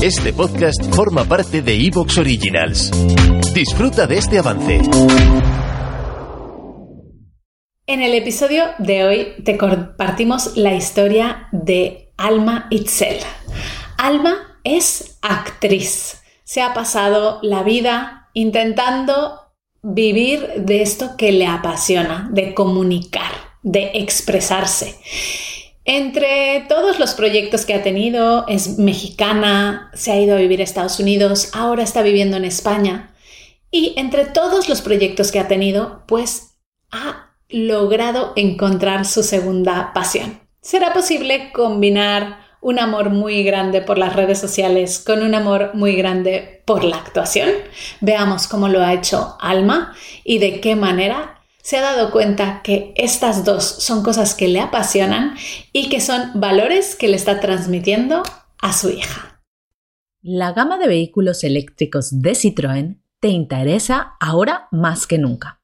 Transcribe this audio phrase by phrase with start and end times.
[0.00, 2.92] Este podcast forma parte de Evox Originals.
[3.52, 4.80] Disfruta de este avance.
[7.84, 13.16] En el episodio de hoy te compartimos la historia de Alma Itzel.
[13.96, 16.22] Alma es actriz.
[16.44, 19.50] Se ha pasado la vida intentando
[19.82, 23.32] vivir de esto que le apasiona, de comunicar,
[23.64, 24.94] de expresarse.
[25.90, 30.64] Entre todos los proyectos que ha tenido, es mexicana, se ha ido a vivir a
[30.64, 33.14] Estados Unidos, ahora está viviendo en España.
[33.70, 36.58] Y entre todos los proyectos que ha tenido, pues
[36.90, 40.40] ha logrado encontrar su segunda pasión.
[40.60, 45.96] ¿Será posible combinar un amor muy grande por las redes sociales con un amor muy
[45.96, 47.48] grande por la actuación?
[48.02, 52.92] Veamos cómo lo ha hecho Alma y de qué manera se ha dado cuenta que
[52.96, 55.36] estas dos son cosas que le apasionan
[55.72, 58.22] y que son valores que le está transmitiendo
[58.60, 59.42] a su hija.
[60.22, 65.60] La gama de vehículos eléctricos de Citroën te interesa ahora más que nunca.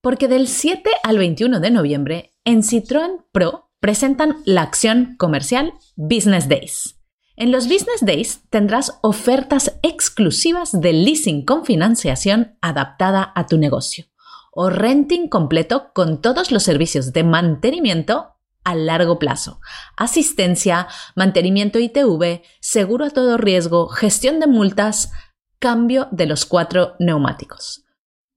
[0.00, 6.48] Porque del 7 al 21 de noviembre en Citroën Pro presentan la acción comercial Business
[6.48, 6.96] Days.
[7.36, 14.06] En los Business Days tendrás ofertas exclusivas de leasing con financiación adaptada a tu negocio
[14.54, 19.60] o renting completo con todos los servicios de mantenimiento a largo plazo.
[19.96, 25.12] Asistencia, mantenimiento ITV, seguro a todo riesgo, gestión de multas,
[25.58, 27.84] cambio de los cuatro neumáticos.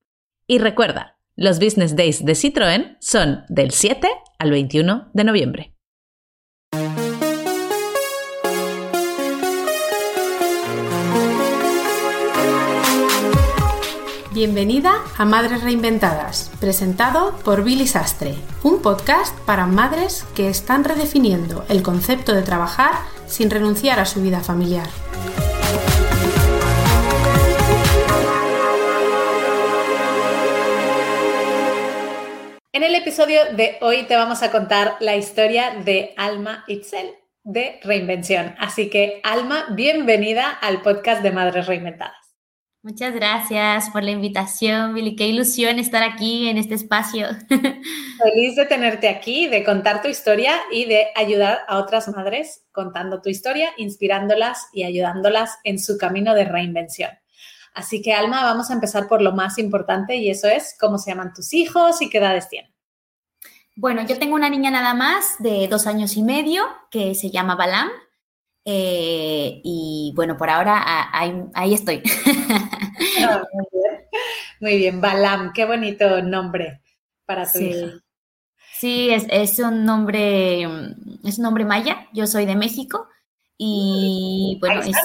[0.47, 5.75] Y recuerda, los Business Days de Citroën son del 7 al 21 de noviembre.
[14.33, 21.65] Bienvenida a Madres Reinventadas, presentado por Billy Sastre, un podcast para madres que están redefiniendo
[21.69, 22.93] el concepto de trabajar
[23.27, 24.89] sin renunciar a su vida familiar.
[32.75, 37.11] En el episodio de hoy te vamos a contar la historia de Alma Itzel
[37.45, 38.55] de Reinvención.
[38.59, 42.22] Así que, Alma, bienvenida al podcast de Madres Reinventadas.
[42.85, 45.15] Muchas gracias por la invitación, Billy.
[45.15, 47.29] Qué ilusión estar aquí en este espacio.
[47.49, 53.23] Feliz de tenerte aquí, de contar tu historia y de ayudar a otras madres contando
[53.23, 57.11] tu historia, inspirándolas y ayudándolas en su camino de reinvención.
[57.73, 61.13] Así que, Alma, vamos a empezar por lo más importante y eso es cómo se
[61.13, 62.75] llaman tus hijos y qué edades tienen.
[63.77, 67.55] Bueno, yo tengo una niña nada más de dos años y medio que se llama
[67.55, 67.91] Balam
[68.65, 71.09] eh, y bueno, por ahora
[71.55, 72.03] ahí, estoy.
[73.29, 74.05] Ah, muy, bien.
[74.61, 76.83] muy bien, Balam, qué bonito nombre
[77.25, 77.65] para tu sí.
[77.67, 77.87] hija.
[78.79, 80.63] Sí, es, un nombre,
[81.25, 82.09] es un nombre maya.
[82.13, 83.09] Yo soy de México
[83.57, 84.97] y bueno, es,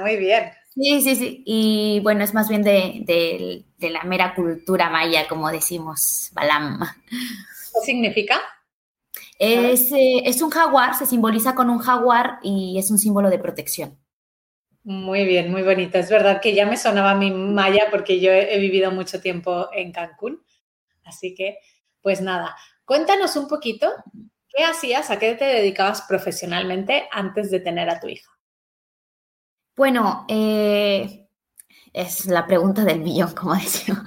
[0.00, 0.52] muy bien.
[0.74, 1.42] Sí, sí, sí.
[1.44, 6.80] Y bueno, es más bien de, de la mera cultura maya, como decimos, Balam.
[7.10, 8.40] ¿Qué significa?
[9.38, 13.38] Es, eh, es, un jaguar, se simboliza con un jaguar y es un símbolo de
[13.38, 13.98] protección.
[14.84, 15.96] Muy bien, muy bonito.
[15.98, 19.92] Es verdad que ya me sonaba mi maya porque yo he, vivido mucho tiempo en
[19.92, 20.44] Cancún.
[21.04, 21.58] Así que,
[22.02, 23.90] pues nada, cuéntanos un poquito
[24.54, 28.30] qué hacías, a qué te dedicabas profesionalmente antes de tener a tu hija.
[29.74, 31.28] Bueno, eh,
[31.94, 34.04] es la pregunta del millón, como decimos.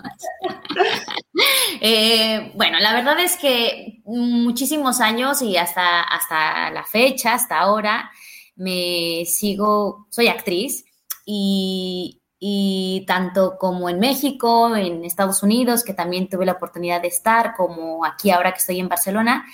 [1.81, 8.11] Eh, bueno, la verdad es que muchísimos años y hasta, hasta la fecha, hasta ahora,
[8.57, 10.85] me sigo, soy actriz
[11.25, 17.55] y, tanto como en México, en Estados Unidos, que también tuve la oportunidad de estar,
[17.55, 19.45] como aquí ahora que estoy en Barcelona,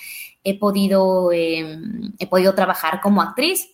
[0.44, 3.70] he podido, em, he podido trabajar como actriz.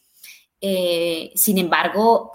[0.61, 2.31] Eh, sin embargo,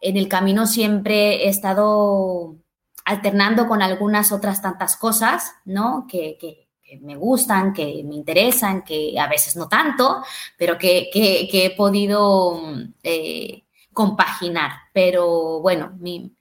[0.00, 2.56] en el camino siempre he estado
[3.04, 6.06] alternando con algunas otras tantas cosas, ¿no?
[6.08, 6.68] Que,
[7.00, 10.22] me gustan, que me interesan, que a veces no tanto,
[10.56, 12.60] pero que, he podido
[13.02, 14.72] eh, compaginar.
[14.92, 16.32] Pero bueno, mi,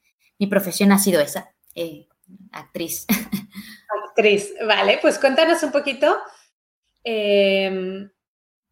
[0.49, 2.07] profesión ha sido esa, eh,
[2.51, 3.05] actriz.
[4.09, 6.17] Actriz, vale, pues cuéntanos un poquito
[7.03, 8.09] em,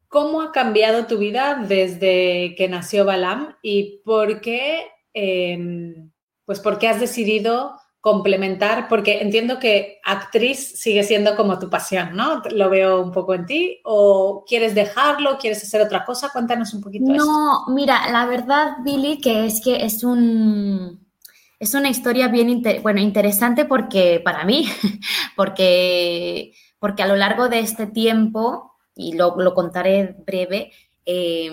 [0.07, 6.12] cómo ha cambiado tu vida desde que nació Balam y por qué, em,
[6.45, 7.75] pues por qué has decidido
[8.07, 12.42] complementar, porque entiendo que actriz sigue siendo como tu pasión, ¿no?
[12.51, 16.80] Lo veo un poco en ti, o quieres dejarlo, quieres hacer otra cosa, cuéntanos un
[16.80, 17.12] poquito.
[17.12, 21.06] No, mira, la verdad, Billy, que es que es un...
[21.59, 24.69] Es una historia bien bueno, interesante porque para mí,
[25.36, 30.71] porque, porque a lo largo de este tiempo, y lo, lo contaré breve,
[31.06, 31.51] eh,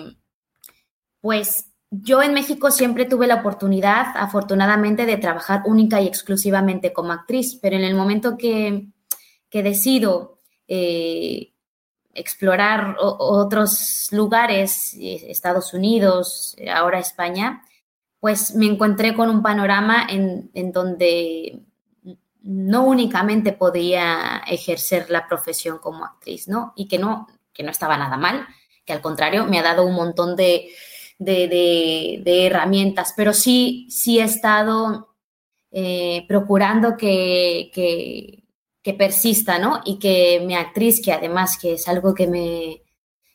[1.19, 7.11] pues yo en México siempre tuve la oportunidad, afortunadamente, de trabajar única y exclusivamente como
[7.11, 8.87] actriz, pero en el momento que,
[9.51, 11.53] decido eh,
[12.13, 17.61] explorar otros lugares, eh, Estados Unidos, ahora España,
[18.19, 21.61] pues me encontré con un panorama en, donde
[22.41, 26.73] no únicamente podía ejercer la profesión como actriz, ¿no?
[26.75, 28.45] Y que no, que no estaba nada mal,
[28.83, 30.69] que al contrario me ha dado un montón de,
[31.17, 35.15] de, herramientas, pero sí, sí he estado
[35.71, 39.81] eh, procurando que, que, persista, ¿no?
[39.83, 42.83] Y que mi actriz, que además que es algo que me,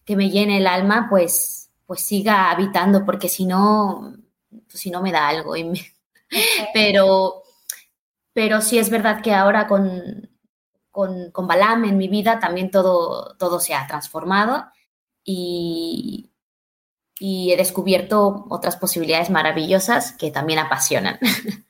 [0.04, 4.14] que me llene el alma, pues, pues siga habitando, porque si no,
[4.68, 5.54] si no me da algo.
[6.74, 7.42] pero,
[8.32, 10.30] pero sí es verdad que ahora con,
[10.90, 14.66] con, con Balam en mi vida también todo, todo se ha transformado
[15.24, 16.29] y,
[17.20, 21.18] y he descubierto otras posibilidades maravillosas que también apasionan.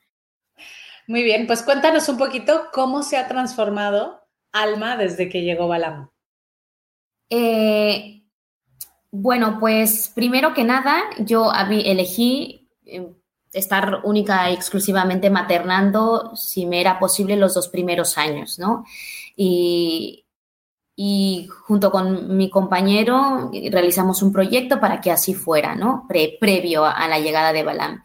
[1.08, 4.20] Muy bien, pues cuéntanos un poquito cómo se ha transformado
[4.52, 6.08] Alma desde que llegó Balam.
[7.28, 8.22] Eh,
[9.10, 13.12] bueno, pues primero que nada, yo elegí eh,
[13.52, 18.84] estar única y exclusivamente maternando si me era posible los dos primeros años, ¿no?
[19.34, 20.26] Y,
[21.02, 26.06] y junto con mi compañero realizamos un proyecto para que así fuera, ¿no?
[26.38, 28.04] previo a la llegada de Balam.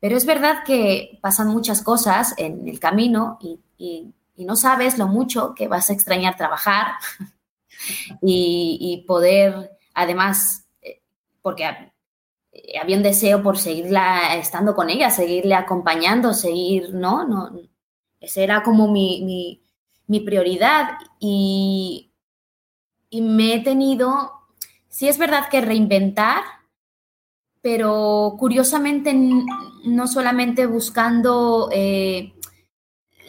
[0.00, 3.38] Pero es verdad que pasan muchas cosas en el camino
[3.78, 6.94] y, no sabes lo mucho que vas a extrañar trabajar
[8.22, 11.02] y, poder, además, eh,
[11.42, 11.92] porque
[12.82, 17.24] había un deseo por seguirla estando con ella, seguirle acompañando, seguir, ¿no?
[17.24, 17.52] no
[18.18, 19.62] ese era como mi
[20.10, 22.10] mi prioridad y,
[23.10, 24.32] y me he tenido,
[24.88, 26.42] sí es verdad que reinventar,
[27.62, 29.14] pero curiosamente
[29.84, 32.32] no solamente buscando eh,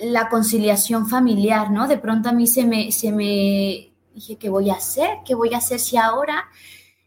[0.02, 1.88] la conciliación familiar, ¿no?
[1.88, 5.18] De pronto a mí se me, se me dije, ¿qué voy a hacer?
[5.26, 6.50] ¿Qué voy a hacer si ahora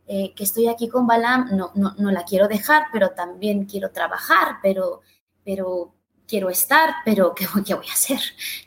[0.07, 3.91] eh, que estoy aquí con Balam no, no, no, la quiero dejar, pero también quiero
[3.91, 5.01] trabajar, pero,
[5.43, 5.95] pero
[6.35, 8.19] quiero estar, pero ¿qué, ¿qué, voy a hacer?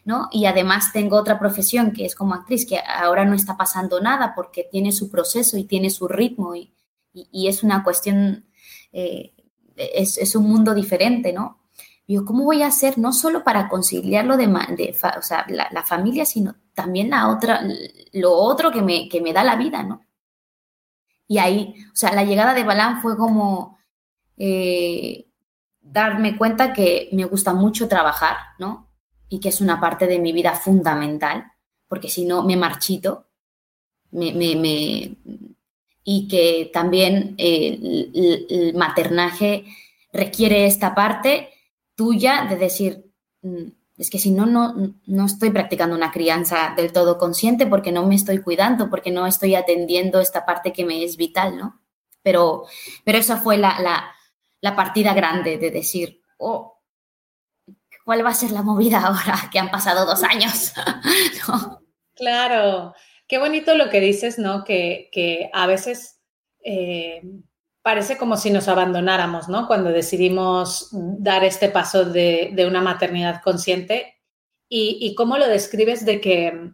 [0.05, 0.29] ¿No?
[0.31, 4.33] Y además tengo otra profesión que es como actriz, que ahora no está pasando nada
[4.33, 6.73] porque tiene su proceso y tiene su ritmo y,
[7.11, 8.45] y, es una cuestión,
[8.93, 9.33] eh,
[9.75, 11.59] es, es, un mundo diferente, ¿no?
[12.07, 14.47] Yo, ¿cómo voy a hacer no solo para conciliarlo de,
[14.77, 17.61] de o sea, la, la, familia, sino también la otra,
[18.13, 20.05] lo otro que me, que me da la vida, ¿no?
[21.27, 23.77] Y ahí, o sea, la llegada de Balán fue como...
[24.37, 25.26] Eh,
[25.92, 28.89] darme cuenta que me gusta mucho trabajar, ¿no?
[29.30, 31.51] Y que es una parte de mi vida fundamental,
[31.88, 33.28] porque si no me marchito,
[36.10, 39.66] y que también el, el, maternaje
[40.13, 41.50] requiere esta parte
[41.95, 43.12] tuya de decir,
[43.42, 43.66] mm,
[43.98, 48.06] es que si no, no, no estoy practicando una crianza del todo consciente porque no
[48.06, 51.82] me estoy cuidando, porque no estoy atendiendo esta parte que me es vital, ¿no?
[52.22, 52.65] Pero,
[53.03, 54.12] pero esa fue la,
[54.61, 56.81] la partida grande de decir, oh,
[58.05, 60.73] ¿cuál va a ser la movida ahora que han pasado dos años?
[62.17, 62.95] Claro,
[63.27, 64.63] qué bonito lo que dices, ¿no?
[64.63, 66.19] Que, que a veces
[66.63, 67.21] eh,
[67.83, 69.67] parece como si nos abandonáramos, ¿no?
[69.67, 74.15] Cuando decidimos dar este paso de, de una maternidad consciente.
[74.67, 76.73] Y, y cómo lo describes de que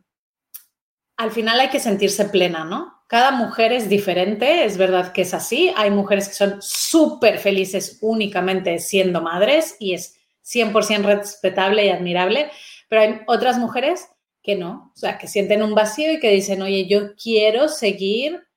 [1.18, 3.03] al final hay que sentirse plena, ¿no?
[3.14, 5.72] Cada mujer es diferente, es verdad que es así.
[5.78, 12.50] Hay mujeres que son súper felices únicamente siendo madres y es 100% respetable y admirable,
[12.90, 14.10] pero hay otras mujeres
[14.42, 18.48] que no, o sea, que sienten un vacío y que dicen, oye, yo quiero seguir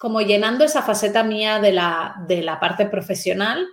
[0.00, 3.64] como llenando esa faceta mía de la, de la parte profesional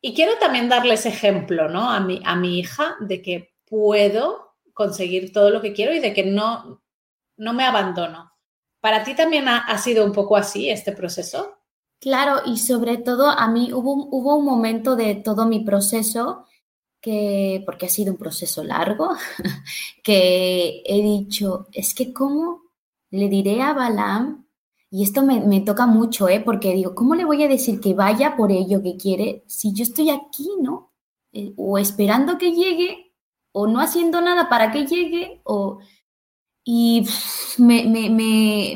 [0.00, 1.88] y quiero también darles ejemplo, ¿no?
[1.88, 6.12] A mi, a mi hija de que puedo conseguir todo lo que quiero y de
[6.12, 6.82] que no,
[7.36, 8.31] no me abandono.
[8.82, 11.56] ¿Para ti también ha, sido un poco así este proceso?
[12.00, 16.46] Claro, y sobre todo a mí hubo, hubo un momento de todo mi proceso
[17.00, 19.10] que, porque ha sido un proceso largo,
[20.02, 22.62] que he dicho, es que cómo
[23.10, 24.48] le diré a Balam,
[24.90, 26.40] y esto me, toca mucho, ¿eh?
[26.44, 29.84] porque digo, ¿cómo le voy a decir que vaya por ello que quiere si yo
[29.84, 30.92] estoy aquí, ¿no?
[31.32, 33.14] Eh, o esperando que llegue
[33.52, 35.78] o no haciendo nada para que llegue, o...
[36.64, 37.06] Y
[37.58, 38.74] me, me, me,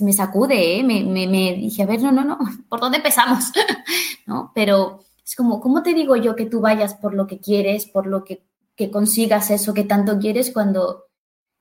[0.00, 0.82] me, sacude, ¿eh?
[0.82, 2.38] me, dije, a ver, no, no, no,
[2.68, 3.52] ¿por dónde empezamos?
[4.26, 4.50] ¿No?
[4.54, 8.06] Pero es como, ¿cómo te digo yo que tú vayas por lo que quieres, por
[8.06, 8.44] lo que,
[8.76, 11.04] que consigas eso que tanto quieres cuando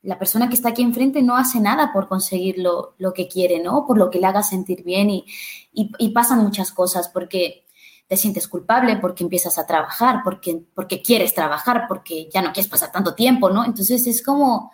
[0.01, 3.86] la persona que está aquí enfrente no hace nada por conseguir lo, que quiere, ¿no?
[3.86, 5.25] Por lo que le haga sentir bien y,
[5.74, 7.65] y, pasan muchas cosas porque
[8.08, 12.70] te sientes culpable, porque empiezas a trabajar, porque, porque quieres trabajar, porque ya no quieres
[12.70, 13.63] pasar tanto tiempo, ¿no?
[13.63, 14.72] Entonces es como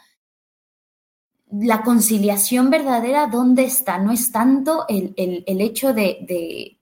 [1.52, 4.00] la conciliación verdadera, ¿dónde está?
[4.00, 5.14] No es tanto el,
[5.62, 6.82] hecho de, de,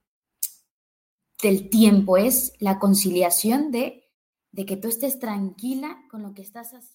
[1.42, 4.10] del tiempo, es la conciliación de,
[4.52, 6.95] de que tú estés tranquila con lo que estás haciendo